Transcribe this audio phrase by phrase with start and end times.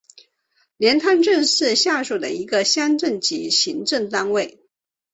[0.77, 4.65] 连滩镇是下辖的一个乡镇级行政单位。